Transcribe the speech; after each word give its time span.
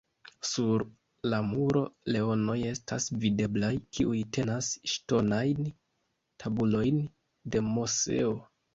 Sur 0.51 0.85
la 1.33 1.39
muro 1.49 1.83
leonoj 2.15 2.57
estas 2.71 3.07
videblaj, 3.27 3.71
kiuj 3.99 4.25
tenas 4.39 4.73
ŝtonajn 4.97 5.71
tabulojn 6.47 7.03
de 7.55 7.67
Moseo. 7.73 8.39